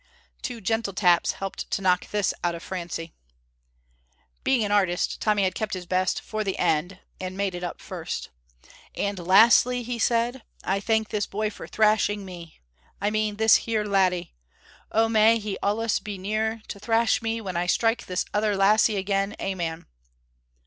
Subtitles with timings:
[0.41, 3.13] Two gentle taps helped to knock this out of Francie.
[4.43, 7.79] Being an artist, Tommy had kept his best for the end (and made it up
[7.79, 8.29] first).
[8.95, 12.61] "And lastly," he said, "I thank this boy for thrashing me
[12.99, 14.33] I mean this here laddie.
[14.91, 18.97] Oh, may he allus be near to thrash me when I strike this other lassie
[18.97, 19.35] again.
[19.39, 19.85] Amen."